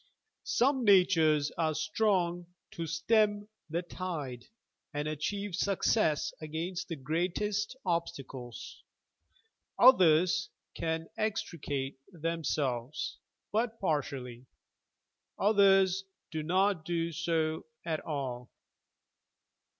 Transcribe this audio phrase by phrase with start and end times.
[0.47, 4.45] Some na tures are strong to stem the tide
[4.95, 8.81] and achieve success against the greatest obstacles;
[9.77, 13.19] others can extricate them selves
[13.51, 14.47] but partially,
[15.37, 18.49] others do not do so at all.